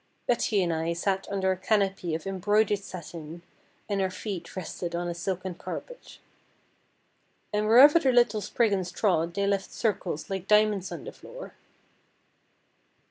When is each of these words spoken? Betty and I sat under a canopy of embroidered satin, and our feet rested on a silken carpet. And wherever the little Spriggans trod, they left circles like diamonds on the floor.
Betty 0.25 0.63
and 0.63 0.73
I 0.73 0.93
sat 0.93 1.27
under 1.29 1.51
a 1.51 1.57
canopy 1.57 2.15
of 2.15 2.25
embroidered 2.25 2.79
satin, 2.79 3.43
and 3.87 4.01
our 4.01 4.09
feet 4.09 4.55
rested 4.55 4.95
on 4.95 5.07
a 5.07 5.13
silken 5.13 5.53
carpet. 5.53 6.17
And 7.53 7.67
wherever 7.67 7.99
the 7.99 8.11
little 8.11 8.41
Spriggans 8.41 8.91
trod, 8.91 9.35
they 9.35 9.45
left 9.45 9.71
circles 9.71 10.27
like 10.27 10.47
diamonds 10.47 10.91
on 10.91 11.03
the 11.03 11.11
floor. 11.11 11.53